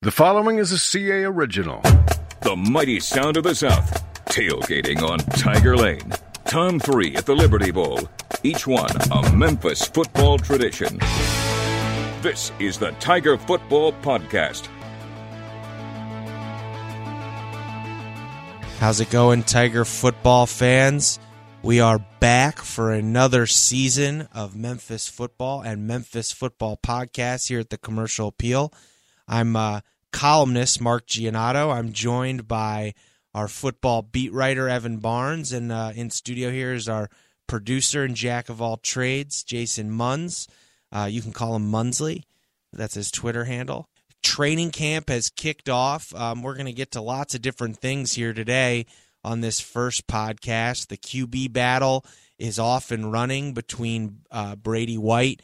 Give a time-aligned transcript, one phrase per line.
[0.00, 1.80] The following is a CA original.
[2.42, 4.04] The mighty sound of the South.
[4.26, 6.12] Tailgating on Tiger Lane.
[6.44, 8.08] Tom 3 at the Liberty Bowl.
[8.44, 10.98] Each one a Memphis football tradition.
[12.22, 14.66] This is the Tiger Football Podcast.
[18.78, 21.18] How's it going, Tiger football fans?
[21.62, 27.70] We are back for another season of Memphis football and Memphis football podcast here at
[27.70, 28.72] the Commercial Appeal.
[29.28, 29.80] I'm uh,
[30.12, 31.72] columnist Mark Giannotto.
[31.72, 32.94] I'm joined by
[33.34, 37.08] our football beat writer Evan Barnes, and uh, in studio here is our
[37.46, 40.48] producer and jack of all trades, Jason Munz.
[40.90, 42.22] Uh, you can call him Munsley.
[42.72, 43.88] That's his Twitter handle
[44.22, 46.14] training camp has kicked off.
[46.14, 48.86] Um, we're going to get to lots of different things here today
[49.24, 50.88] on this first podcast.
[50.88, 52.04] The QB battle
[52.38, 55.42] is off and running between uh, Brady White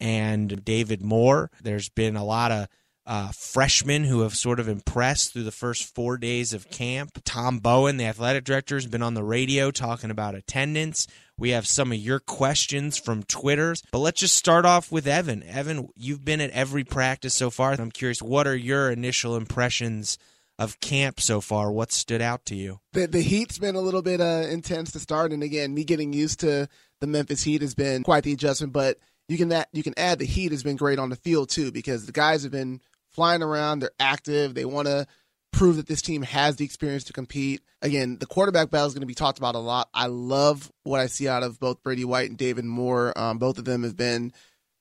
[0.00, 1.50] and David Moore.
[1.62, 2.68] There's been a lot of
[3.06, 7.20] uh, freshmen who have sort of impressed through the first four days of camp.
[7.24, 11.06] Tom Bowen, the athletic director, has been on the radio talking about attendance.
[11.36, 15.42] We have some of your questions from Twitter, but let's just start off with Evan.
[15.42, 17.72] Evan, you've been at every practice so far.
[17.72, 20.16] I'm curious, what are your initial impressions
[20.58, 21.72] of camp so far?
[21.72, 22.80] What stood out to you?
[22.92, 26.12] The, the heat's been a little bit uh, intense to start, and again, me getting
[26.12, 26.68] used to
[27.00, 28.72] the Memphis Heat has been quite the adjustment.
[28.72, 31.50] But you can add, you can add the heat has been great on the field
[31.50, 32.80] too because the guys have been
[33.14, 33.80] flying around.
[33.80, 34.54] They're active.
[34.54, 35.06] They want to
[35.52, 37.62] prove that this team has the experience to compete.
[37.80, 39.88] Again, the quarterback battle is going to be talked about a lot.
[39.94, 43.16] I love what I see out of both Brady White and David Moore.
[43.16, 44.32] Um, both of them have been,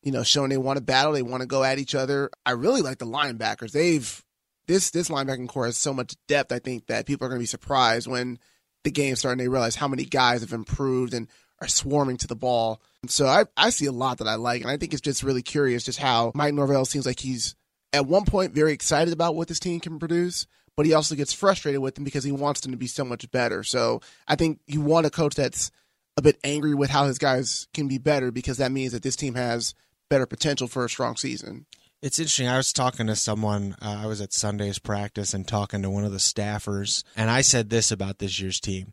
[0.02, 1.14] you know, showing they want to battle.
[1.14, 2.30] They want to go at each other.
[2.46, 3.72] I really like the linebackers.
[3.72, 4.24] They've
[4.68, 6.52] this this linebacking core has so much depth.
[6.52, 8.40] I think that people are going to be surprised when
[8.84, 11.28] the game starts and they realize how many guys have improved and
[11.62, 12.82] are swarming to the ball.
[13.08, 15.42] So I, I see a lot that I like, and I think it's just really
[15.42, 17.56] curious just how Mike Norvell seems like he's
[17.94, 21.32] at one point very excited about what this team can produce, but he also gets
[21.32, 23.64] frustrated with them because he wants them to be so much better.
[23.64, 25.72] So I think you want a coach that's
[26.18, 29.16] a bit angry with how his guys can be better because that means that this
[29.16, 29.74] team has
[30.10, 31.66] better potential for a strong season.
[32.02, 32.50] It's interesting.
[32.50, 36.04] I was talking to someone, uh, I was at Sunday's practice and talking to one
[36.04, 38.92] of the staffers, and I said this about this year's team.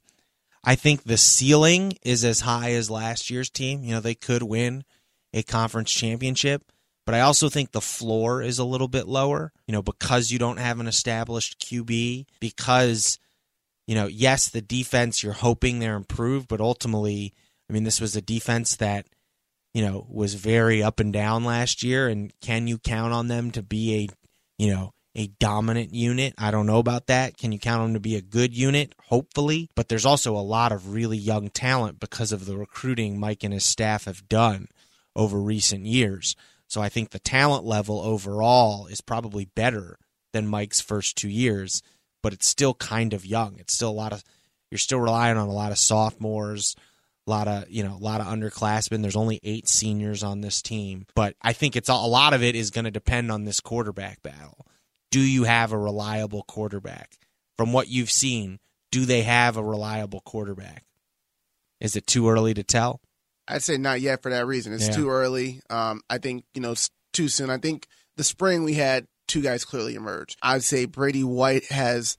[0.62, 3.82] I think the ceiling is as high as last year's team.
[3.82, 4.84] You know, they could win
[5.32, 6.70] a conference championship
[7.10, 10.38] but I also think the floor is a little bit lower, you know, because you
[10.38, 13.18] don't have an established QB, because,
[13.88, 17.34] you know, yes, the defense, you're hoping they're improved, but ultimately,
[17.68, 19.06] I mean, this was a defense that,
[19.74, 22.06] you know, was very up and down last year.
[22.06, 26.32] And can you count on them to be a, you know, a dominant unit.
[26.38, 27.36] I don't know about that.
[27.36, 28.94] Can you count on them to be a good unit?
[29.06, 29.68] Hopefully.
[29.74, 33.52] But there's also a lot of really young talent because of the recruiting Mike and
[33.52, 34.68] his staff have done
[35.16, 36.36] over recent years.
[36.70, 39.98] So I think the talent level overall is probably better
[40.32, 41.82] than Mike's first two years,
[42.22, 43.56] but it's still kind of young.
[43.58, 44.22] It's still a lot of
[44.70, 46.76] you're still relying on a lot of sophomores,
[47.26, 49.02] a lot of you know a lot of underclassmen.
[49.02, 52.54] There's only eight seniors on this team, but I think it's a lot of it
[52.54, 54.64] is going to depend on this quarterback battle.
[55.10, 57.18] Do you have a reliable quarterback?
[57.56, 58.60] From what you've seen,
[58.92, 60.84] do they have a reliable quarterback?
[61.80, 63.00] Is it too early to tell?
[63.48, 64.72] I'd say not yet for that reason.
[64.72, 64.94] It's yeah.
[64.94, 65.60] too early.
[65.70, 67.50] Um, I think you know it's too soon.
[67.50, 67.86] I think
[68.16, 70.36] the spring we had two guys clearly emerge.
[70.42, 72.16] I'd say Brady White has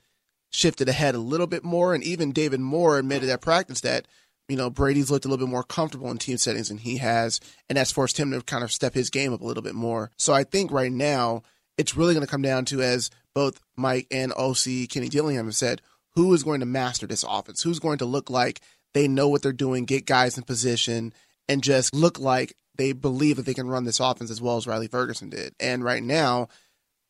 [0.49, 4.07] shifted ahead a little bit more, and even David Moore admitted at practice that
[4.49, 7.39] you know Brady's looked a little bit more comfortable in team settings than he has,
[7.69, 10.11] and that's forced him to kind of step his game up a little bit more.
[10.17, 11.43] So I think right now
[11.77, 15.55] it's really going to come down to as both Mike and OC Kenny Dillingham have
[15.55, 15.81] said,
[16.15, 17.63] who is going to master this offense?
[17.63, 18.61] Who's going to look like
[18.93, 21.13] they know what they're doing, get guys in position,
[21.47, 24.67] and just look like they believe that they can run this offense as well as
[24.67, 25.53] Riley Ferguson did.
[25.59, 26.47] And right now,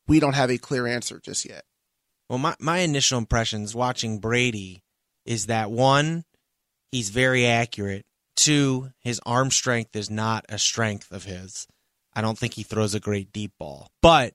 [0.06, 1.64] we don't have a clear answer just yet.
[2.28, 4.82] Well, my, my initial impressions watching Brady
[5.24, 6.24] is that one,
[6.90, 8.04] he's very accurate.
[8.36, 11.66] Two, his arm strength is not a strength of his.
[12.14, 13.88] I don't think he throws a great deep ball.
[14.00, 14.34] But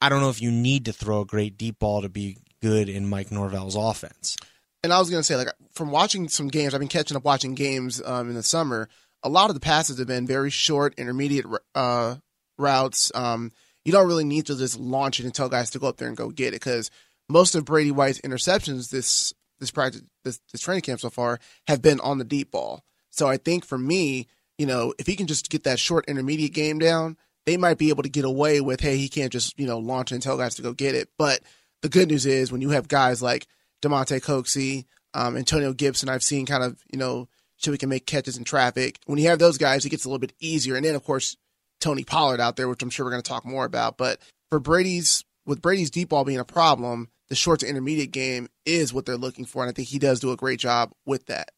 [0.00, 2.88] I don't know if you need to throw a great deep ball to be good
[2.88, 4.36] in Mike Norvell's offense
[4.84, 7.54] and I was gonna say, like from watching some games, I've been catching up watching
[7.54, 8.88] games um, in the summer.
[9.22, 12.16] A lot of the passes have been very short, intermediate uh,
[12.58, 13.10] routes.
[13.14, 13.50] Um,
[13.86, 16.08] you don't really need to just launch it and tell guys to go up there
[16.08, 16.90] and go get it because
[17.30, 21.80] most of Brady White's interceptions this this practice this, this training camp so far have
[21.80, 22.84] been on the deep ball.
[23.10, 24.26] So I think for me,
[24.58, 27.16] you know, if he can just get that short intermediate game down,
[27.46, 30.12] they might be able to get away with, hey, he can't just, you know, launch
[30.12, 31.08] and tell guys to go get it.
[31.16, 31.40] But
[31.80, 33.46] the good news is when you have guys like
[33.84, 38.06] Damonte Coxie, um, Antonio Gibson, I've seen kind of, you know, so he can make
[38.06, 38.98] catches in traffic.
[39.06, 40.74] When you have those guys, it gets a little bit easier.
[40.74, 41.36] And then, of course,
[41.80, 43.96] Tony Pollard out there, which I'm sure we're going to talk more about.
[43.96, 44.18] But
[44.50, 48.92] for Brady's, with Brady's deep ball being a problem, the short to intermediate game is
[48.92, 49.62] what they're looking for.
[49.62, 51.50] And I think he does do a great job with that.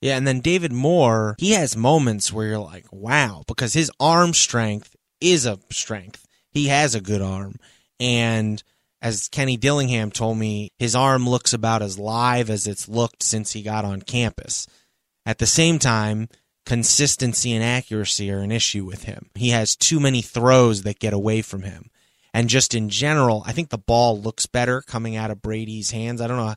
[0.00, 4.32] Yeah, and then David Moore, he has moments where you're like, wow, because his arm
[4.32, 6.24] strength is a strength.
[6.52, 7.56] He has a good arm.
[7.98, 8.62] And
[9.00, 13.52] as Kenny Dillingham told me, his arm looks about as live as it's looked since
[13.52, 14.66] he got on campus.
[15.24, 16.28] At the same time,
[16.66, 19.30] consistency and accuracy are an issue with him.
[19.34, 21.90] He has too many throws that get away from him.
[22.34, 26.20] And just in general, I think the ball looks better coming out of Brady's hands.
[26.20, 26.54] I don't know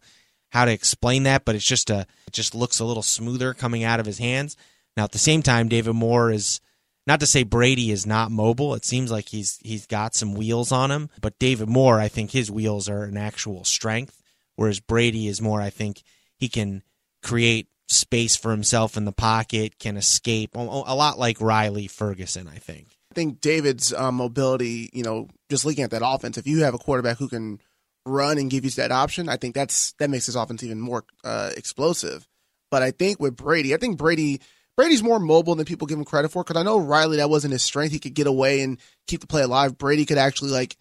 [0.50, 3.84] how to explain that, but it's just a it just looks a little smoother coming
[3.84, 4.58] out of his hands.
[4.98, 6.60] Now at the same time, David Moore is
[7.08, 8.74] not to say Brady is not mobile.
[8.76, 12.32] It seems like he's he's got some wheels on him, but David Moore, I think
[12.32, 14.22] his wheels are an actual strength,
[14.56, 16.04] whereas Brady is more I think
[16.38, 16.84] he can
[17.24, 22.58] create space for himself in the pocket, can escape, a lot like Riley Ferguson, I
[22.58, 22.88] think.
[23.12, 26.74] I think David's um, mobility, you know, just looking at that offense, if you have
[26.74, 27.60] a quarterback who can
[28.06, 31.04] run and give you that option, I think that's that makes his offense even more
[31.24, 32.28] uh, explosive.
[32.70, 34.40] But I think with Brady, I think Brady
[34.78, 36.44] Brady's more mobile than people give him credit for.
[36.44, 37.92] Because I know Riley, that wasn't his strength.
[37.92, 39.78] He could get away and keep the play alive.
[39.78, 40.78] Brady could actually like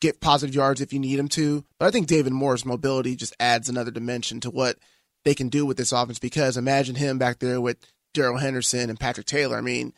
[0.00, 1.64] get positive yards if you need him to.
[1.78, 4.76] But I think David Moore's mobility just adds another dimension to what
[5.24, 6.18] they can do with this offense.
[6.18, 7.78] Because imagine him back there with
[8.14, 9.58] Darrell Henderson and Patrick Taylor.
[9.58, 9.92] I mean,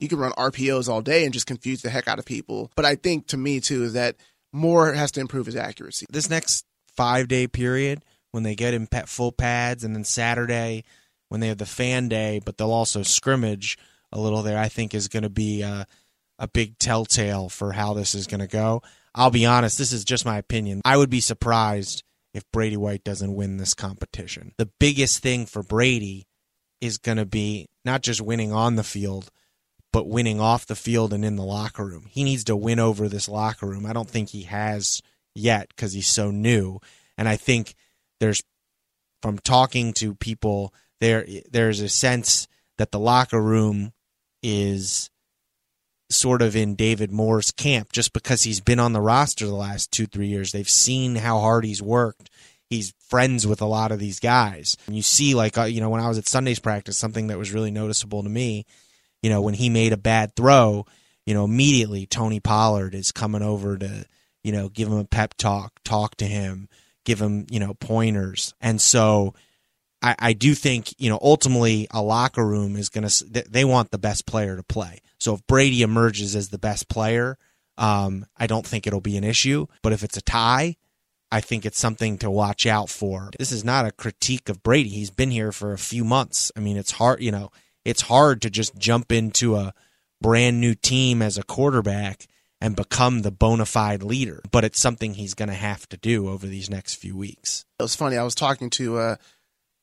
[0.00, 2.70] you can run RPOs all day and just confuse the heck out of people.
[2.74, 4.16] But I think to me too is that
[4.52, 6.06] Moore has to improve his accuracy.
[6.10, 6.64] This next
[6.96, 10.84] five day period, when they get in full pads, and then Saturday
[11.28, 13.78] when they have the fan day, but they'll also scrimmage
[14.12, 15.86] a little there, I think is going to be a,
[16.38, 18.82] a big telltale for how this is going to go.
[19.14, 20.80] I'll be honest, this is just my opinion.
[20.84, 24.52] I would be surprised if Brady White doesn't win this competition.
[24.58, 26.26] The biggest thing for Brady
[26.80, 29.30] is going to be not just winning on the field,
[29.92, 32.06] but winning off the field and in the locker room.
[32.10, 33.86] He needs to win over this locker room.
[33.86, 35.00] I don't think he has
[35.34, 36.80] yet because he's so new.
[37.16, 37.76] And I think
[38.18, 38.42] there's,
[39.22, 42.48] from talking to people, there there's a sense
[42.78, 43.92] that the locker room
[44.42, 45.10] is
[46.10, 49.90] sort of in David Moore's camp just because he's been on the roster the last
[49.90, 50.52] two, three years.
[50.52, 52.30] They've seen how hard he's worked.
[52.68, 54.76] He's friends with a lot of these guys.
[54.86, 57.38] And you see, like, uh, you know, when I was at Sunday's practice, something that
[57.38, 58.66] was really noticeable to me
[59.24, 60.84] you know, when he made a bad throw,
[61.24, 64.04] you know, immediately Tony Pollard is coming over to,
[64.42, 66.68] you know, give him a pep talk, talk to him,
[67.06, 68.52] give him, you know, pointers.
[68.60, 69.32] And so
[70.04, 73.90] I, I do think, you know, ultimately a locker room is going to, they want
[73.90, 75.00] the best player to play.
[75.18, 77.38] So if Brady emerges as the best player,
[77.78, 79.66] um, I don't think it'll be an issue.
[79.82, 80.76] But if it's a tie,
[81.32, 83.30] I think it's something to watch out for.
[83.38, 84.90] This is not a critique of Brady.
[84.90, 86.52] He's been here for a few months.
[86.54, 87.50] I mean, it's hard, you know,
[87.82, 89.72] it's hard to just jump into a
[90.20, 92.26] brand new team as a quarterback
[92.60, 94.42] and become the bona fide leader.
[94.50, 97.64] But it's something he's going to have to do over these next few weeks.
[97.78, 98.18] It was funny.
[98.18, 99.16] I was talking to uh,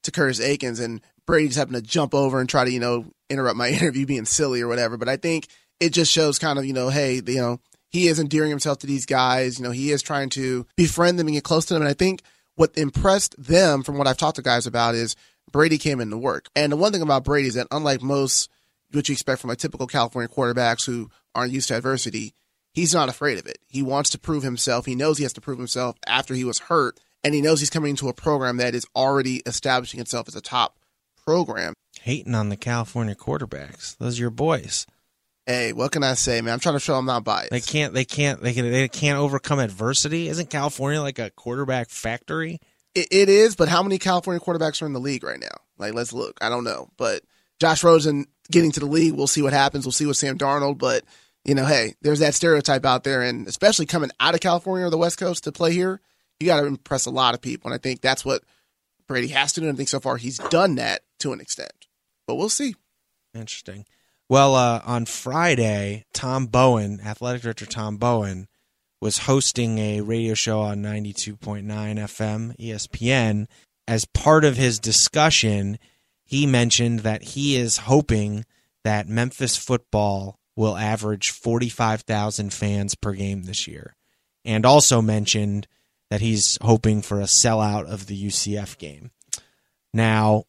[0.03, 3.05] to Curtis Akins, and Brady just happened to jump over and try to you know
[3.29, 4.97] interrupt my interview, being silly or whatever.
[4.97, 5.47] But I think
[5.79, 8.87] it just shows kind of you know, hey, you know, he is endearing himself to
[8.87, 9.59] these guys.
[9.59, 11.83] You know, he is trying to befriend them and get close to them.
[11.83, 12.21] And I think
[12.55, 15.15] what impressed them, from what I've talked to guys about, is
[15.51, 16.47] Brady came into work.
[16.55, 18.49] And the one thing about Brady is that unlike most
[18.91, 22.33] what you expect from a typical California quarterbacks who aren't used to adversity,
[22.73, 23.57] he's not afraid of it.
[23.67, 24.85] He wants to prove himself.
[24.85, 27.69] He knows he has to prove himself after he was hurt, and he knows he's
[27.69, 30.77] coming into a program that is already establishing itself as a top
[31.25, 31.73] program.
[32.01, 33.97] Hating on the California quarterbacks.
[33.97, 34.87] Those are your boys.
[35.45, 36.53] Hey, what can I say, man?
[36.53, 37.51] I'm trying to show I'm not biased.
[37.51, 37.93] They can't.
[37.93, 38.41] They can't.
[38.41, 38.71] They can.
[38.71, 40.27] They can't overcome adversity.
[40.27, 42.59] Isn't California like a quarterback factory?
[42.95, 45.55] it, it is, but how many California quarterbacks are in the league right now?
[45.77, 46.37] Like, let's look.
[46.41, 47.23] I don't know, but
[47.59, 49.85] Josh Rosen getting to the league, we'll see what happens.
[49.85, 51.03] We'll see with Sam Darnold, but
[51.45, 54.89] you know, hey, there's that stereotype out there, and especially coming out of California or
[54.89, 56.01] the West Coast to play here,
[56.41, 58.43] you got to impress a lot of people, and I think that's what
[59.07, 59.67] Brady has to do.
[59.67, 61.87] And I think so far he's done that to an extent,
[62.27, 62.75] but we'll see.
[63.33, 63.85] Interesting.
[64.29, 68.47] Well, uh, on Friday, Tom Bowen, athletic director Tom Bowen,
[69.01, 73.47] was hosting a radio show on 92.9 FM ESPN.
[73.87, 75.79] As part of his discussion,
[76.23, 78.45] he mentioned that he is hoping
[78.83, 83.95] that Memphis football will average 45,000 fans per game this year.
[84.45, 85.67] And also mentioned
[86.11, 89.11] that he's hoping for a sellout of the UCF game.
[89.93, 90.43] Now,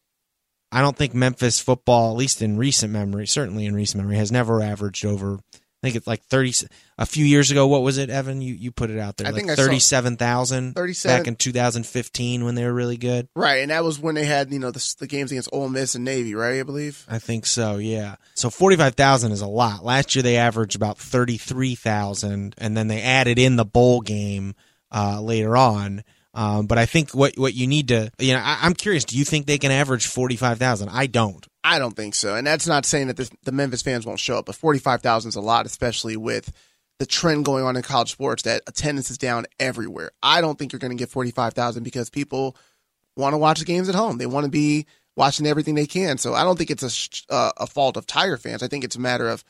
[0.73, 4.31] I don't think Memphis football, at least in recent memory, certainly in recent memory, has
[4.31, 5.39] never averaged over.
[5.53, 6.53] I think it's like thirty.
[6.97, 8.41] A few years ago, what was it, Evan?
[8.41, 9.27] You you put it out there.
[9.27, 10.75] I like think thirty-seven thousand.
[10.75, 13.29] 37 back in 2015 when they were really good.
[13.33, 15.95] Right, and that was when they had you know the, the games against Ole Miss
[15.95, 16.59] and Navy, right?
[16.59, 17.05] I believe.
[17.09, 17.77] I think so.
[17.77, 18.15] Yeah.
[18.33, 19.85] So forty-five thousand is a lot.
[19.85, 24.55] Last year they averaged about thirty-three thousand, and then they added in the bowl game
[24.93, 26.03] uh, later on.
[26.35, 29.05] Um, but I think what what you need to, you know, I, I'm curious.
[29.05, 30.89] Do you think they can average forty-five thousand?
[30.89, 31.45] I don't.
[31.63, 34.37] I don't think so, and that's not saying that this, the Memphis fans won't show
[34.37, 36.51] up, but forty five thousand is a lot, especially with
[36.99, 40.11] the trend going on in college sports that attendance is down everywhere.
[40.21, 42.55] I don't think you're going to get forty five thousand because people
[43.15, 44.17] want to watch the games at home.
[44.17, 46.17] They want to be watching everything they can.
[46.17, 48.63] So I don't think it's a uh, a fault of Tiger fans.
[48.63, 49.43] I think it's a matter of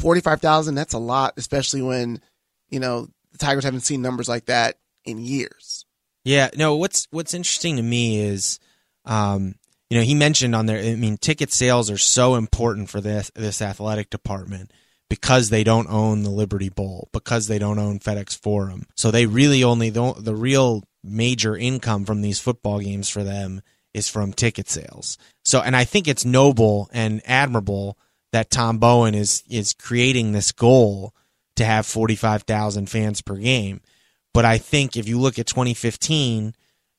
[0.00, 0.74] forty five thousand.
[0.74, 2.20] That's a lot, especially when
[2.68, 4.76] you know the Tigers haven't seen numbers like that
[5.06, 5.84] in years.
[6.24, 6.76] Yeah, no.
[6.76, 8.58] What's What's interesting to me is,
[9.04, 9.54] um,
[9.88, 10.78] you know, he mentioned on there.
[10.78, 14.72] I mean, ticket sales are so important for this this athletic department
[15.08, 18.86] because they don't own the Liberty Bowl, because they don't own FedEx Forum.
[18.96, 23.62] So they really only the the real major income from these football games for them
[23.94, 25.16] is from ticket sales.
[25.44, 27.96] So, and I think it's noble and admirable
[28.32, 31.14] that Tom Bowen is is creating this goal
[31.54, 33.80] to have forty five thousand fans per game.
[34.36, 36.54] But I think if you look at 2015,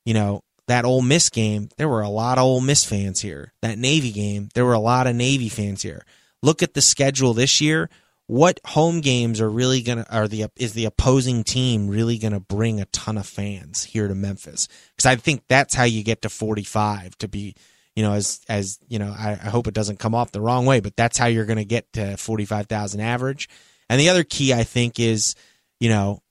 [0.06, 3.54] you know, that Ole Miss game, there were a lot of Ole Miss fans here.
[3.62, 6.04] That Navy game, there were a lot of Navy fans here.
[6.42, 7.92] Look at the schedule this year.
[8.26, 12.82] What home games are really gonna are the is the opposing team really gonna bring
[12.82, 14.68] a ton of fans here to Memphis?
[14.96, 17.54] Because I think that's how you get to 45 to be,
[17.96, 20.66] you know, as as you know, I, I hope it doesn't come off the wrong
[20.66, 23.48] way, but that's how you're gonna get to 45,000 average.
[23.92, 25.36] And the other key I think is,
[25.80, 26.24] you know,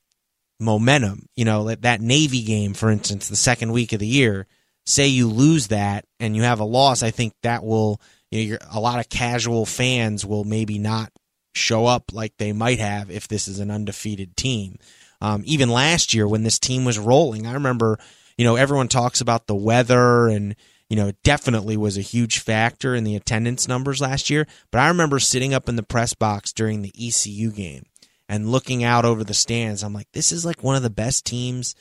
[0.58, 1.28] momentum.
[1.36, 4.46] You know, that, Navy game, for instance, the second week of the year,
[4.84, 8.58] say you lose that and you have a loss, I think that will, you know,
[8.70, 11.12] a lot of casual fans will maybe not
[11.54, 14.78] show up like they might have if this is an undefeated team.
[15.20, 17.98] Um, even last year when this team was rolling, I remember,
[18.36, 20.54] you know, everyone talks about the weather and,
[20.90, 24.46] you know, it definitely was a huge factor in the attendance numbers last year.
[24.70, 27.86] But I remember sitting up in the press box during the ECU game
[28.28, 29.82] and looking out over the stands.
[29.82, 31.74] I'm like, this is like one of the best teams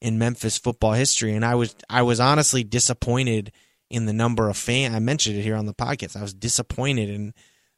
[0.00, 1.34] in Memphis football history.
[1.34, 3.52] And I was I was honestly disappointed
[3.90, 4.94] in the number of fans.
[4.94, 6.16] I mentioned it here on the podcast.
[6.16, 7.34] I was disappointed in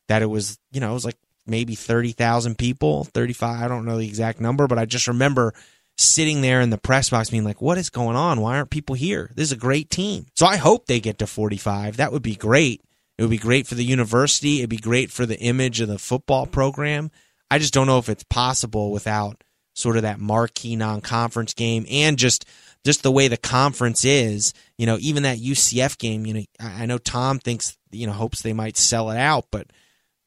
[0.08, 3.98] that it was, you know, it was like maybe 30,000 people, 35, I don't know
[3.98, 5.54] the exact number, but I just remember
[5.96, 8.40] sitting there in the press box being like, what is going on?
[8.40, 9.30] Why aren't people here?
[9.34, 10.26] This is a great team.
[10.34, 11.98] So I hope they get to 45.
[11.98, 12.82] That would be great.
[13.18, 14.58] It would be great for the university.
[14.58, 17.10] It'd be great for the image of the football program.
[17.50, 19.42] I just don't know if it's possible without
[19.74, 22.44] sort of that marquee non-conference game and just
[22.84, 24.54] just the way the conference is.
[24.78, 26.26] You know, even that UCF game.
[26.26, 29.66] You know, I know Tom thinks you know hopes they might sell it out, but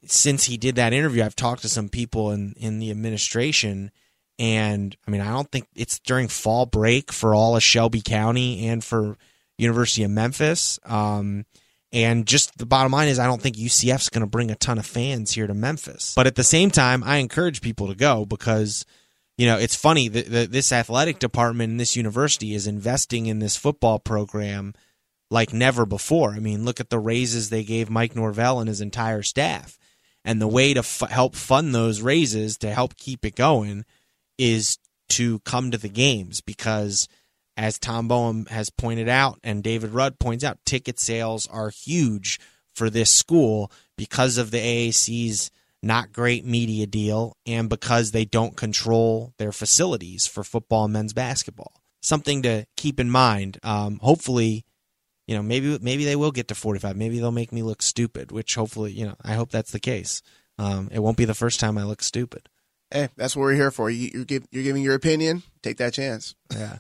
[0.06, 3.92] since he did that interview, I've talked to some people in in the administration,
[4.38, 8.68] and I mean, I don't think it's during fall break for all of Shelby County
[8.68, 9.18] and for
[9.58, 10.80] University of Memphis.
[10.86, 11.46] Um,
[11.94, 14.80] and just the bottom line is, I don't think UCF's going to bring a ton
[14.80, 16.14] of fans here to Memphis.
[16.16, 18.84] But at the same time, I encourage people to go because,
[19.38, 23.56] you know, it's funny that this athletic department in this university is investing in this
[23.56, 24.74] football program
[25.30, 26.32] like never before.
[26.32, 29.78] I mean, look at the raises they gave Mike Norvell and his entire staff.
[30.26, 33.86] And the way to f- help fund those raises to help keep it going
[34.40, 37.08] is to come to the games because
[37.56, 42.40] as Tom Bowen has pointed out and David Rudd points out, ticket sales are huge
[42.74, 48.56] for this school because of the AAC's not great media deal and because they don't
[48.56, 51.74] control their facilities for football and men's basketball.
[52.02, 53.60] Something to keep in mind.
[53.64, 54.66] Um, hopefully,
[55.28, 56.98] you know, maybe maybe they will get to 45.
[56.98, 60.22] Maybe they'll make me look stupid, which hopefully, you know, I hope that's the case.
[60.58, 62.50] Um, it won't be the first time I look stupid.
[62.94, 63.90] Hey, that's what we're here for.
[63.90, 65.42] You, you're, give, giving your opinion.
[65.64, 66.36] Take that chance.
[66.52, 66.78] Yeah.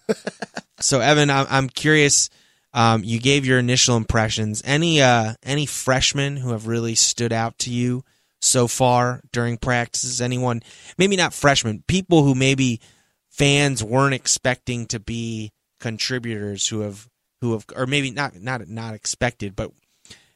[0.79, 2.29] so Evan, I'm, I'm curious.
[2.71, 4.61] Um, you gave your initial impressions.
[4.63, 8.03] Any uh, any freshmen who have really stood out to you
[8.41, 10.21] so far during practices?
[10.21, 10.61] Anyone?
[10.99, 11.83] Maybe not freshmen.
[11.87, 12.79] People who maybe
[13.29, 17.09] fans weren't expecting to be contributors who have
[17.41, 19.71] who have or maybe not not not expected, but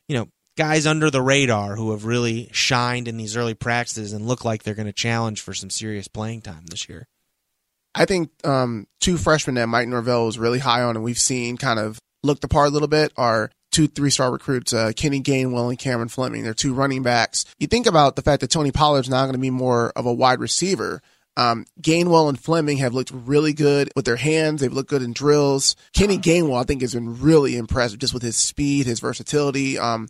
[0.08, 0.28] you know
[0.58, 4.64] guys under the radar who have really shined in these early practices and look like
[4.64, 7.08] they're going to challenge for some serious playing time this year.
[7.96, 11.58] I think um, two freshmen that Mike Norvell was really high on, and we've seen
[11.58, 15.22] kind of look the part a little bit, are two three star recruits, uh, Kenny
[15.22, 16.44] Gainwell and Cameron Fleming.
[16.44, 17.46] They're two running backs.
[17.60, 20.14] You think about the fact that Tony Pollard's now going to be more of a
[20.14, 21.02] wide receiver.
[21.38, 24.62] Um, Gainwell and Fleming have looked really good with their hands.
[24.62, 25.76] They've looked good in drills.
[25.94, 29.78] Kenny Gainwell, I think, has been really impressive just with his speed, his versatility.
[29.78, 30.08] Um,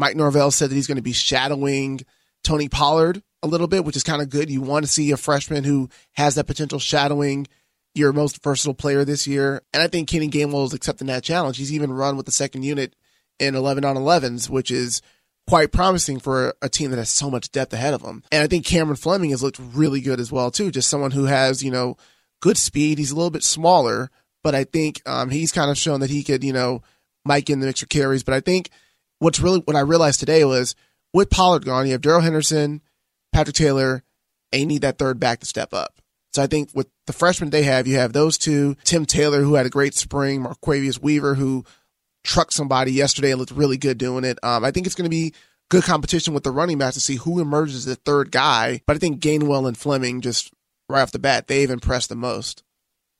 [0.00, 2.00] Mike Norvell said that he's going to be shadowing
[2.42, 4.50] Tony Pollard a little bit, which is kind of good.
[4.50, 7.46] You want to see a freshman who has that potential shadowing
[7.94, 9.62] your most versatile player this year.
[9.74, 11.58] And I think Kenny Gainwell is accepting that challenge.
[11.58, 12.96] He's even run with the second unit
[13.38, 15.02] in 11 on 11s, which is
[15.46, 18.22] quite promising for a team that has so much depth ahead of them.
[18.32, 20.70] And I think Cameron Fleming has looked really good as well too.
[20.70, 21.96] Just someone who has you know
[22.40, 22.98] good speed.
[22.98, 24.10] He's a little bit smaller,
[24.42, 26.82] but I think um, he's kind of shown that he could you know
[27.26, 28.22] get in the mix carries.
[28.22, 28.70] But I think
[29.20, 30.74] what's really what I realized today was
[31.14, 32.82] with Pollard gone, you have Darrell Henderson,
[33.32, 34.02] Patrick Taylor,
[34.52, 36.00] and you need that third back to step up.
[36.32, 39.54] So I think with the freshmen they have, you have those two, Tim Taylor, who
[39.54, 41.64] had a great spring, Marquavius Weaver, who
[42.22, 44.38] trucked somebody yesterday and looked really good doing it.
[44.42, 45.34] Um, I think it's going to be
[45.70, 48.80] good competition with the running backs to see who emerges as the third guy.
[48.86, 50.52] But I think Gainwell and Fleming just
[50.88, 52.62] right off the bat, they've impressed the most.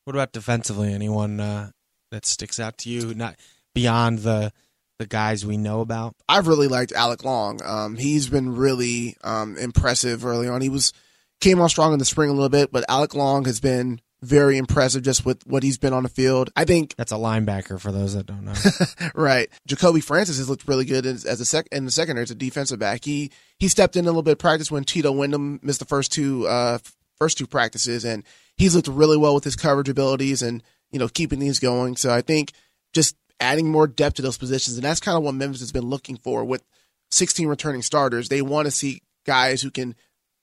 [0.04, 0.92] What about defensively?
[0.92, 1.70] Anyone uh,
[2.10, 3.36] that sticks out to you, not
[3.74, 4.52] beyond the
[5.00, 6.14] the guys we know about?
[6.28, 7.60] I've really liked Alec Long.
[7.64, 10.60] Um, he's been really um, impressive early on.
[10.60, 10.92] He was
[11.40, 14.58] came on strong in the spring a little bit, but Alec Long has been very
[14.58, 16.50] impressive just with what he's been on the field.
[16.54, 18.52] I think that's a linebacker for those that don't know.
[19.14, 19.48] right.
[19.66, 22.34] Jacobi Francis has looked really good as, as a sec in the secondary as a
[22.34, 23.04] defensive back.
[23.04, 26.12] He he stepped in a little bit of practice when Tito Windham missed the first
[26.12, 26.78] two uh,
[27.16, 28.22] first two practices, and
[28.56, 31.96] he's looked really well with his coverage abilities and you know keeping these going.
[31.96, 32.52] So I think
[32.92, 35.88] just adding more depth to those positions, and that's kind of what Memphis has been
[35.88, 36.62] looking for with
[37.10, 38.28] 16 returning starters.
[38.28, 39.94] They want to see guys who can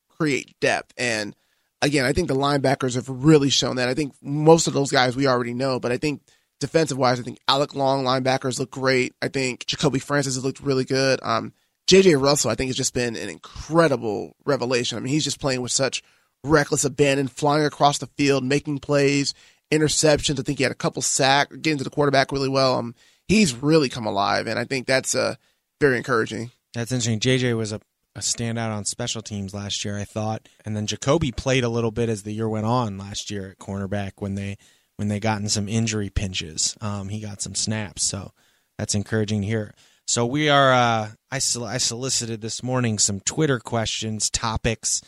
[0.10, 1.36] create depth and
[1.82, 3.90] again, I think the linebackers have really shown that.
[3.90, 6.22] I think most of those guys we already know, but I think
[6.60, 9.14] defensive wise, I think Alec Long linebackers look great.
[9.22, 11.20] I think Jacobi Francis has looked really good.
[11.24, 11.54] Um,
[11.88, 14.98] JJ Russell, I think, has just been an incredible revelation.
[14.98, 16.04] I mean, he's just playing with such
[16.44, 19.34] reckless abandon, flying across the field, making plays,
[19.72, 20.40] interceptions.
[20.40, 22.76] I think he had a couple sacks, getting to the quarterback really well.
[22.76, 22.96] Um,
[23.28, 25.36] he's really come alive, and I think that's uh,
[25.80, 26.52] very encouraging.
[26.74, 27.20] That's interesting.
[27.20, 27.82] JJ was a
[28.18, 30.50] a standout on special teams last year, I thought.
[30.66, 33.60] And then Jacoby played a little bit as the year went on last year at
[33.60, 34.58] cornerback when they
[34.96, 36.76] when they got in some injury pinches.
[36.82, 38.32] Um, he got some snaps, so
[38.80, 39.76] that's encouraging to hear.
[40.08, 40.74] So we are.
[40.74, 45.02] Uh, I, I solicited this morning some Twitter questions, topics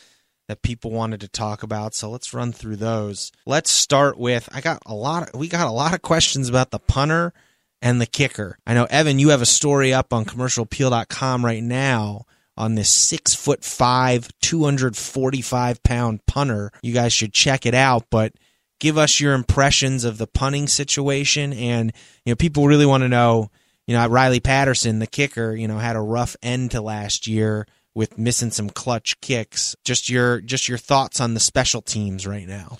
[0.50, 1.94] that people wanted to talk about.
[1.94, 3.30] So let's run through those.
[3.46, 4.48] Let's start with.
[4.52, 5.28] I got a lot.
[5.28, 7.32] Of, we got a lot of questions about the punter
[7.80, 8.58] and the kicker.
[8.66, 13.32] I know Evan, you have a story up on commercialappeal.com right now on this six
[13.32, 16.72] foot five, 245 pound punter.
[16.82, 18.32] You guys should check it out, but
[18.80, 21.52] give us your impressions of the punting situation.
[21.52, 21.92] And,
[22.24, 23.52] you know, people really want to know,
[23.86, 27.68] you know, Riley Patterson, the kicker, you know, had a rough end to last year
[27.94, 29.74] with missing some clutch kicks.
[29.84, 32.78] Just your, just your thoughts on the special teams right now.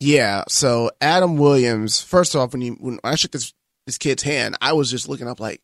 [0.00, 0.44] Yeah.
[0.48, 3.52] So Adam Williams, first off, when you, when I shook this,
[3.86, 5.62] this kid's hand, I was just looking up like,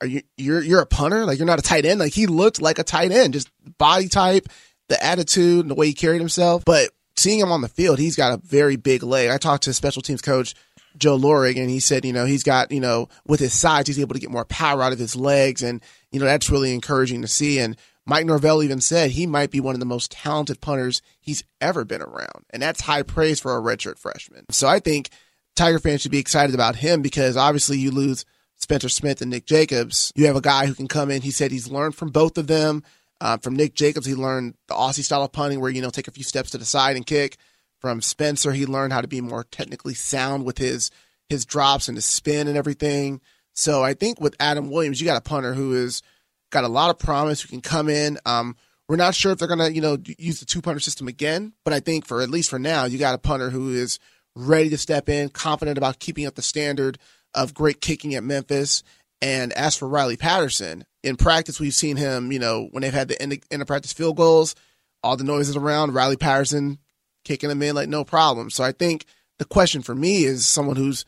[0.00, 1.24] are you you're you're a punter?
[1.24, 2.00] Like you're not a tight end?
[2.00, 4.48] Like he looked like a tight end, just body type,
[4.88, 6.64] the attitude, and the way he carried himself.
[6.64, 9.30] But seeing him on the field, he's got a very big leg.
[9.30, 10.54] I talked to special teams coach
[10.98, 14.00] Joe Lorig, and he said, you know, he's got, you know, with his size, he's
[14.00, 17.22] able to get more power out of his legs, and you know that's really encouraging
[17.22, 17.58] to see.
[17.58, 21.44] And Mike Norvell even said he might be one of the most talented punters he's
[21.60, 24.46] ever been around, and that's high praise for a redshirt freshman.
[24.50, 25.10] So I think
[25.56, 28.24] Tiger fans should be excited about him because obviously you lose
[28.56, 30.12] Spencer Smith and Nick Jacobs.
[30.14, 31.22] You have a guy who can come in.
[31.22, 32.82] He said he's learned from both of them.
[33.20, 36.06] Uh, from Nick Jacobs, he learned the Aussie style of punting where, you know, take
[36.06, 37.36] a few steps to the side and kick.
[37.80, 40.90] From Spencer, he learned how to be more technically sound with his
[41.28, 43.20] his drops and his spin and everything.
[43.54, 46.02] So I think with Adam Williams, you got a punter who is
[46.50, 48.18] got a lot of promise, who can come in.
[48.24, 48.56] Um,
[48.88, 51.74] we're not sure if they're gonna, you know, use the two punter system again, but
[51.74, 53.98] I think for at least for now, you got a punter who is
[54.34, 56.98] ready to step in, confident about keeping up the standard
[57.34, 58.82] of great kicking at Memphis.
[59.20, 63.08] And as for Riley Patterson, in practice, we've seen him, you know, when they've had
[63.08, 64.54] the end, end of practice field goals,
[65.02, 66.78] all the noises around, Riley Patterson
[67.24, 68.50] kicking them in like no problem.
[68.50, 69.04] So I think
[69.38, 71.04] the question for me is someone who's,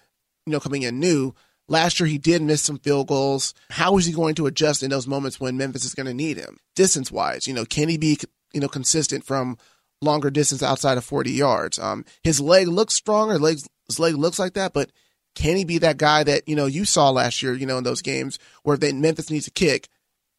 [0.47, 1.35] you know, coming in new.
[1.69, 3.55] Last year, he did miss some field goals.
[3.71, 6.37] How is he going to adjust in those moments when Memphis is going to need
[6.37, 6.59] him?
[6.75, 8.19] Distance wise, you know, can he be,
[8.53, 9.57] you know, consistent from
[10.03, 11.79] longer distance outside of 40 yards?
[11.79, 14.91] Um, his leg looks stronger, legs, his leg looks like that, but
[15.35, 17.55] can he be that guy that you know you saw last year?
[17.55, 19.89] You know in those games where they, Memphis needs a kick.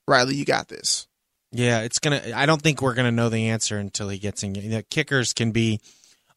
[0.07, 1.07] Riley, you got this.
[1.51, 2.21] Yeah, it's gonna.
[2.35, 4.55] I don't think we're gonna know the answer until he gets in.
[4.55, 5.79] You know, kickers can be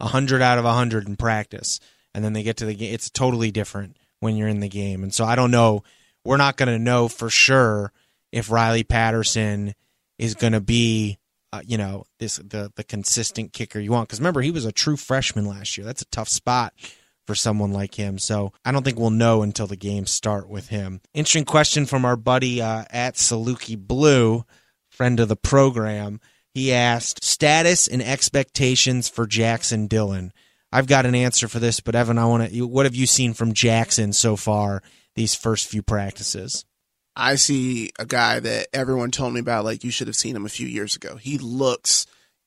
[0.01, 1.81] hundred out of hundred in practice,
[2.15, 2.93] and then they get to the game.
[2.93, 5.85] It's totally different when you're in the game, and so I don't know
[6.25, 7.93] we're not to know for sure
[8.33, 9.75] if Riley Patterson
[10.19, 11.19] is to be,
[11.53, 14.09] uh, you know, this the the consistent kicker you want.
[14.09, 15.85] Because remember, he was a true freshman last year.
[15.85, 16.73] That's a tough spot
[17.27, 18.19] for someone like him.
[18.19, 21.01] So I don't think we'll know until the games start with him.
[21.15, 24.45] Interesting question from our buddy uh, at Saluki Blue,
[24.95, 26.21] friend of the program.
[26.53, 30.33] He asked status and expectations for Jackson Dillon.
[30.71, 32.67] I've got an answer for this, but Evan, I want to.
[32.67, 34.83] What have you seen from Jackson so far
[35.15, 36.65] these first few practices?
[37.17, 39.65] I see a guy that everyone told me about.
[39.65, 41.17] Like you should have seen him a few years ago.
[41.17, 42.07] He looks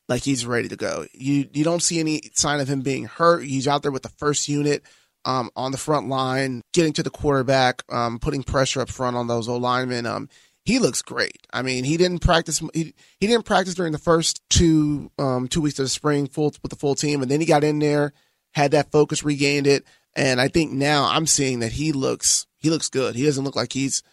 [0.09, 1.05] like he's ready to go.
[1.13, 3.43] You you don't see any sign of him being hurt.
[3.43, 4.83] He's out there with the first unit
[5.25, 9.27] um, on the front line, getting to the quarterback, um, putting pressure up front on
[9.27, 10.05] those O linemen.
[10.05, 10.29] Um,
[10.67, 11.47] he looks great.
[11.53, 12.61] I mean, he didn't practice.
[12.73, 16.53] He, he didn't practice during the first two um, two weeks of the spring full
[16.61, 18.11] with the full team, and then he got in there,
[18.51, 22.69] had that focus, regained it, and I think now I'm seeing that he looks he
[22.69, 23.15] looks good.
[23.15, 24.03] He doesn't look like he's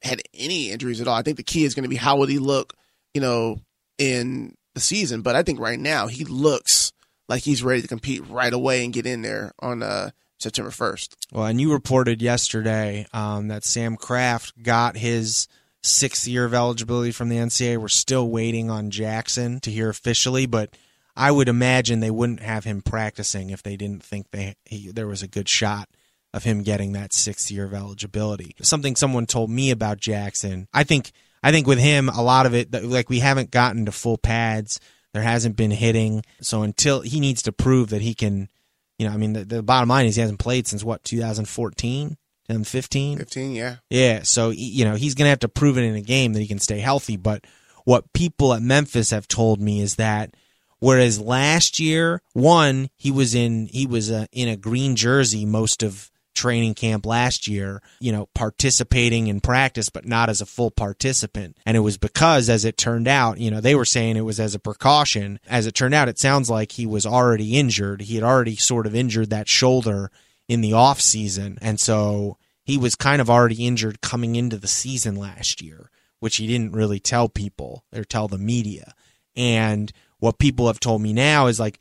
[0.00, 1.16] had any injuries at all.
[1.16, 2.74] I think the key is going to be how would he look,
[3.12, 3.58] you know,
[3.98, 5.22] in the season.
[5.22, 6.92] But I think right now he looks
[7.28, 11.16] like he's ready to compete right away and get in there on uh, September 1st.
[11.32, 15.48] Well, and you reported yesterday um, that Sam Kraft got his
[15.88, 17.78] sixth year of eligibility from the NCAA.
[17.78, 20.76] We're still waiting on Jackson to hear officially, but
[21.16, 25.08] I would imagine they wouldn't have him practicing if they didn't think they he, there
[25.08, 25.88] was a good shot
[26.34, 28.54] of him getting that sixth year of eligibility.
[28.62, 30.68] Something someone told me about Jackson.
[30.72, 33.92] I think I think with him, a lot of it like we haven't gotten to
[33.92, 34.80] full pads.
[35.14, 38.50] There hasn't been hitting, so until he needs to prove that he can,
[38.98, 42.17] you know, I mean, the, the bottom line is he hasn't played since what 2014.
[42.48, 43.18] 2015?
[43.18, 43.76] 15, yeah.
[43.90, 46.40] Yeah, so you know, he's going to have to prove it in a game that
[46.40, 47.44] he can stay healthy, but
[47.84, 50.34] what people at Memphis have told me is that
[50.78, 55.82] whereas last year, one, he was in he was uh, in a green jersey most
[55.82, 60.70] of training camp last year, you know, participating in practice, but not as a full
[60.70, 61.56] participant.
[61.66, 64.38] And it was because, as it turned out, you know, they were saying it was
[64.38, 65.40] as a precaution.
[65.48, 68.02] As it turned out, it sounds like he was already injured.
[68.02, 70.10] He had already sort of injured that shoulder
[70.48, 71.58] in the off season.
[71.60, 76.36] And so he was kind of already injured coming into the season last year, which
[76.36, 78.94] he didn't really tell people or tell the media.
[79.36, 81.78] And what people have told me now is like,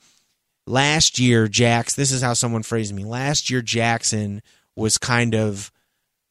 [0.67, 3.05] last year, Jax, this is how someone phrased me.
[3.05, 4.43] Last year, Jackson
[4.75, 5.71] was kind of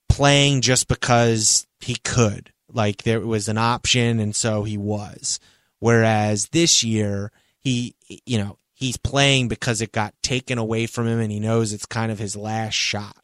[0.08, 2.52] playing just because he could.
[2.72, 5.40] Like there was an option, and so he was.
[5.78, 7.94] Whereas this year, he,
[8.24, 11.86] you know, he's playing because it got taken away from him, and he knows it's
[11.86, 13.16] kind of his last shot.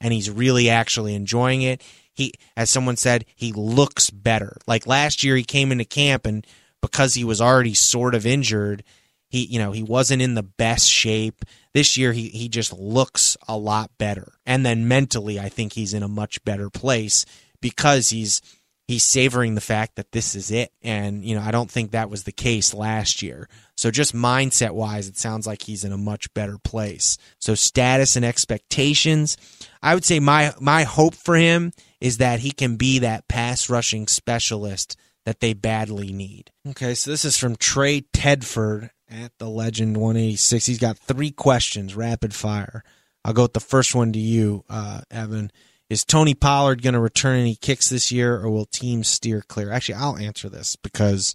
[0.00, 1.82] And he's really actually enjoying it.
[2.12, 4.58] He, as someone said, he looks better.
[4.66, 6.46] Like last year, he came into camp, and
[6.82, 8.82] because he was already sort of injured,
[9.28, 11.44] he, you know, he wasn't in the best shape.
[11.72, 14.32] This year, he, he just looks a lot better.
[14.44, 17.24] And then mentally, I think he's in a much better place
[17.60, 18.42] because he's
[18.86, 20.72] he's savoring the fact that this is it.
[20.82, 23.48] And, you know, I don't think that was the case last year.
[23.76, 27.18] So just mindset wise, it sounds like he's in a much better place.
[27.40, 29.36] So status and expectations,
[29.82, 33.68] I would say my my hope for him is that he can be that pass
[33.68, 36.52] rushing specialist that they badly need.
[36.68, 40.66] Okay, so this is from Trey Tedford at the Legend 186.
[40.66, 42.84] He's got three questions, rapid fire.
[43.24, 45.50] I'll go with the first one to you, uh, Evan.
[45.88, 49.70] Is Tony Pollard going to return any kicks this year, or will teams steer clear?
[49.70, 51.34] Actually, I'll answer this because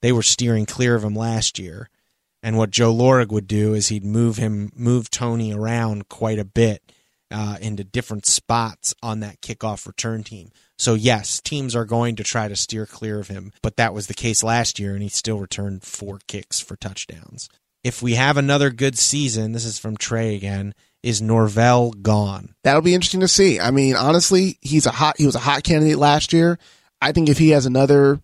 [0.00, 1.88] they were steering clear of him last year.
[2.42, 6.44] And what Joe Lorig would do is he'd move him, move Tony around quite a
[6.44, 6.82] bit
[7.30, 10.50] uh, into different spots on that kickoff return team.
[10.76, 14.08] So, yes, teams are going to try to steer clear of him, but that was
[14.08, 17.48] the case last year, and he still returned four kicks for touchdowns.
[17.84, 22.54] If we have another good season, this is from Trey again, is Norvell gone?
[22.62, 23.58] That'll be interesting to see.
[23.58, 26.58] I mean, honestly, he's a hot he was a hot candidate last year.
[27.00, 28.20] I think if he has another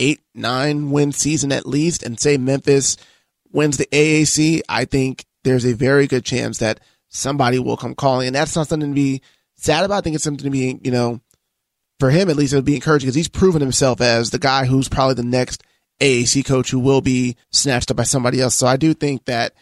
[0.00, 2.96] eight, nine win season at least, and say Memphis
[3.52, 8.26] wins the AAC, I think there's a very good chance that somebody will come calling.
[8.26, 9.22] And that's not something to be
[9.56, 9.98] sad about.
[9.98, 11.20] I think it's something to be, you know,
[12.00, 14.64] for him at least it would be encouraging because he's proven himself as the guy
[14.64, 15.62] who's probably the next
[16.00, 18.54] AAC coach who will be snatched up by somebody else.
[18.54, 19.54] So I do think that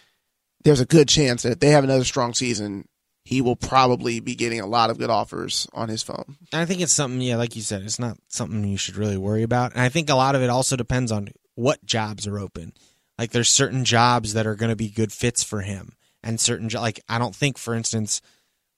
[0.65, 2.87] there's a good chance that if they have another strong season,
[3.25, 6.37] he will probably be getting a lot of good offers on his phone.
[6.53, 9.43] I think it's something, yeah, like you said, it's not something you should really worry
[9.43, 9.73] about.
[9.73, 12.73] And I think a lot of it also depends on what jobs are open.
[13.19, 16.69] Like there's certain jobs that are going to be good fits for him, and certain
[16.69, 18.21] like I don't think, for instance,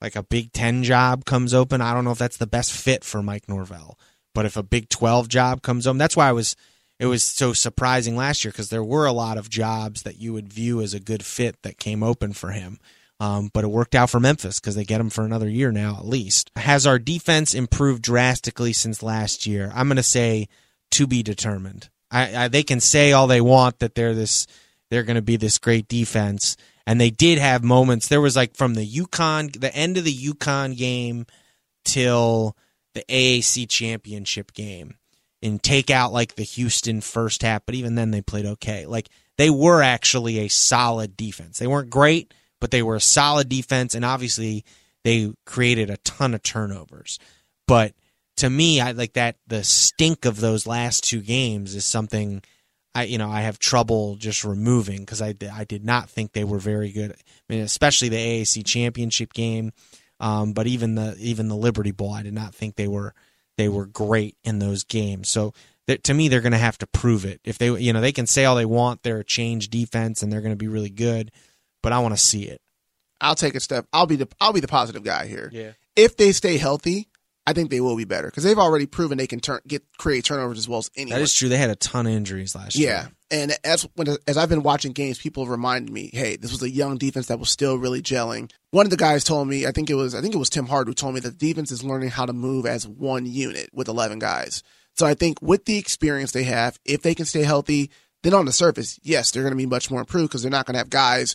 [0.00, 3.04] like a Big Ten job comes open, I don't know if that's the best fit
[3.04, 3.98] for Mike Norvell.
[4.34, 6.56] But if a Big Twelve job comes open, that's why I was
[7.04, 10.32] it was so surprising last year because there were a lot of jobs that you
[10.32, 12.78] would view as a good fit that came open for him.
[13.20, 15.96] Um, but it worked out for Memphis because they get him for another year now
[15.98, 16.50] at least.
[16.56, 19.70] Has our defense improved drastically since last year?
[19.74, 20.48] I'm going to say
[20.92, 21.90] to be determined.
[22.10, 24.46] I, I, they can say all they want that they're this
[24.90, 28.08] they're going to be this great defense, and they did have moments.
[28.08, 31.26] There was like from the UConn, the end of the UConn game
[31.84, 32.56] till
[32.94, 34.96] the AAC championship game,
[35.44, 37.66] and take out like the Houston first half.
[37.66, 38.86] But even then, they played okay.
[38.86, 41.58] Like they were actually a solid defense.
[41.58, 44.64] They weren't great, but they were a solid defense, and obviously
[45.04, 47.18] they created a ton of turnovers.
[47.68, 47.94] But
[48.38, 52.42] to me, I like that the stink of those last two games is something
[52.94, 56.44] I you know I have trouble just removing because I I did not think they
[56.44, 57.12] were very good.
[57.12, 59.72] I mean, especially the AAC championship game,
[60.20, 63.14] um, but even the even the Liberty Bowl, I did not think they were
[63.56, 65.28] they were great in those games.
[65.28, 65.52] So
[65.86, 67.40] to me, they're going to have to prove it.
[67.44, 70.32] If they you know they can say all they want, they're a change defense and
[70.32, 71.30] they're going to be really good,
[71.82, 72.60] but I want to see it.
[73.20, 73.86] I'll take a step.
[73.92, 75.50] I'll be the I'll be the positive guy here.
[75.52, 75.72] Yeah.
[75.96, 77.08] If they stay healthy,
[77.46, 80.24] I think they will be better because they've already proven they can turn get create
[80.24, 81.18] turnovers as well as anyone.
[81.18, 81.48] That is true.
[81.48, 82.80] They had a ton of injuries last yeah.
[82.80, 83.10] year.
[83.30, 86.52] Yeah, and as when as I've been watching games, people have reminded me, hey, this
[86.52, 88.50] was a young defense that was still really gelling.
[88.70, 90.66] One of the guys told me, I think it was I think it was Tim
[90.66, 93.68] Hart who told me that the defense is learning how to move as one unit
[93.74, 94.62] with eleven guys.
[94.96, 97.90] So I think with the experience they have, if they can stay healthy,
[98.22, 100.66] then on the surface, yes, they're going to be much more improved because they're not
[100.66, 101.34] going to have guys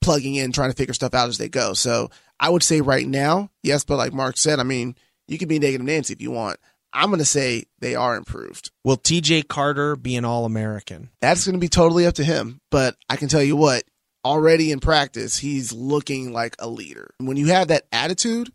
[0.00, 1.72] plugging in trying to figure stuff out as they go.
[1.72, 4.96] So I would say right now, yes, but like Mark said, I mean
[5.28, 6.58] you can be negative Nancy if you want.
[6.92, 8.70] I'm going to say they are improved.
[8.82, 11.10] Will TJ Carter be an All American?
[11.20, 12.60] That's going to be totally up to him.
[12.70, 13.84] But I can tell you what,
[14.24, 17.10] already in practice, he's looking like a leader.
[17.18, 18.50] When you have that attitude,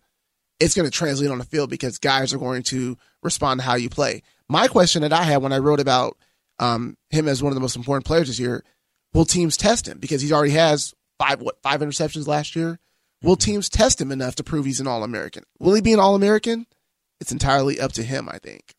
[0.59, 3.75] it's going to translate on the field because guys are going to respond to how
[3.75, 4.23] you play.
[4.49, 6.17] My question that I had when I wrote about
[6.59, 8.63] um, him as one of the most important players this year
[9.13, 12.79] will teams test him because he already has five what five interceptions last year
[13.23, 15.43] Will teams test him enough to prove he's an All American?
[15.59, 16.67] Will he be an All American?
[17.19, 18.73] It's entirely up to him, I think.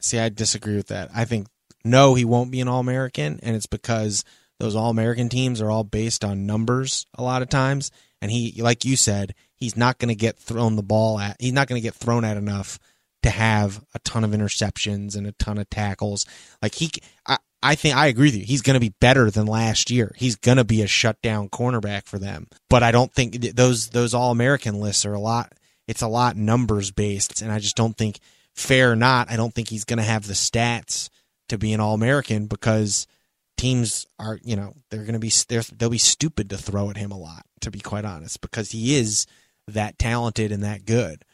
[0.00, 1.10] See, I disagree with that.
[1.14, 1.46] I think
[1.84, 4.24] no, he won't be an All American, and it's because
[4.58, 7.90] those All American teams are all based on numbers a lot of times.
[8.22, 11.36] And he, like you said, he's not going to get thrown the ball at.
[11.38, 12.78] He's not going to get thrown at enough
[13.22, 16.26] to have a ton of interceptions and a ton of tackles.
[16.62, 16.90] Like he,
[17.26, 18.44] I, I think I agree with you.
[18.44, 20.14] He's going to be better than last year.
[20.16, 22.46] He's going to be a shutdown cornerback for them.
[22.70, 25.52] But I don't think those those All American lists are a lot.
[25.86, 28.20] It's a lot numbers based, and I just don't think
[28.54, 29.30] fair or not.
[29.30, 31.10] I don't think he's going to have the stats
[31.48, 33.06] to be an All American because
[33.58, 35.32] teams are you know they're going to be
[35.76, 37.44] they'll be stupid to throw at him a lot.
[37.60, 39.26] To be quite honest, because he is
[39.68, 41.24] that talented and that good.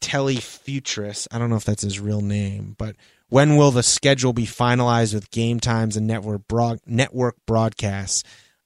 [0.00, 2.96] Telly Futris, I don't know if that's his real name, but
[3.28, 8.24] when will the schedule be finalized with game times and network broad, network broadcasts?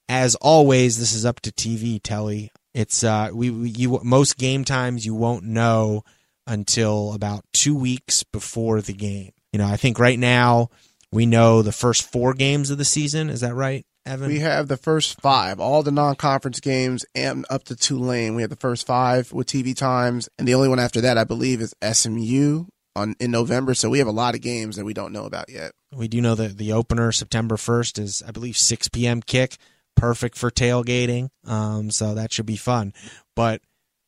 [0.09, 2.51] As always, this is up to TV Telly.
[2.73, 6.03] It's uh, we, we you most game times you won't know
[6.47, 9.31] until about two weeks before the game.
[9.51, 10.69] You know, I think right now
[11.11, 13.29] we know the first four games of the season.
[13.29, 14.27] Is that right, Evan?
[14.27, 18.35] We have the first five, all the non-conference games, and up to Tulane.
[18.35, 21.23] We have the first five with TV times, and the only one after that, I
[21.23, 23.73] believe, is SMU on in November.
[23.73, 25.73] So we have a lot of games that we don't know about yet.
[25.93, 29.21] We do know that the opener September first is, I believe, six p.m.
[29.21, 29.57] kick,
[29.95, 31.29] perfect for tailgating.
[31.45, 32.93] Um, so that should be fun.
[33.35, 33.61] But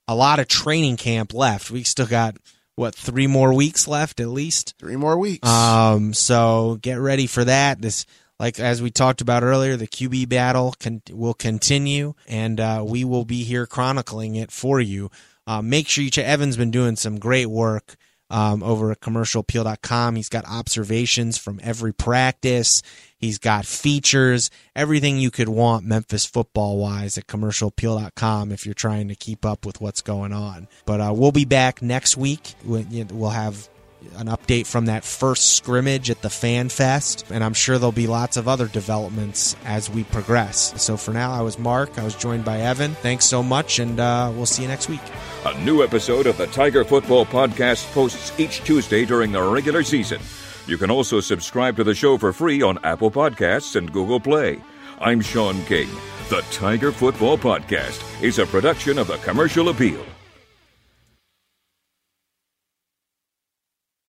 [0.07, 1.71] a lot of training camp left.
[1.71, 2.37] We still got
[2.75, 4.75] what three more weeks left at least.
[4.79, 5.47] Three more weeks.
[5.47, 7.81] Um, so get ready for that.
[7.81, 8.05] This.
[8.37, 13.05] Like as we talked about earlier, the QB battle can, will continue, and uh, we
[13.05, 15.09] will be here chronicling it for you.
[15.47, 16.25] Uh, make sure you check.
[16.25, 17.95] Evan's been doing some great work
[18.35, 20.17] um, over at commercialappeal.com.
[20.17, 22.81] He's got observations from every practice.
[23.17, 29.07] He's got features, everything you could want Memphis football wise at commercialappeal.com if you're trying
[29.07, 30.67] to keep up with what's going on.
[30.85, 32.55] But uh, we'll be back next week.
[32.65, 33.69] We'll have
[34.15, 38.07] an update from that first scrimmage at the Fan Fest, and I'm sure there'll be
[38.07, 40.81] lots of other developments as we progress.
[40.81, 41.97] So for now, I was Mark.
[41.97, 42.95] I was joined by Evan.
[42.95, 45.01] Thanks so much, and uh, we'll see you next week.
[45.45, 50.21] A new episode of the Tiger Football Podcast posts each Tuesday during the regular season.
[50.67, 54.61] You can also subscribe to the show for free on Apple Podcasts and Google Play.
[54.99, 55.89] I'm Sean King.
[56.29, 60.03] The Tiger Football Podcast is a production of the Commercial Appeal.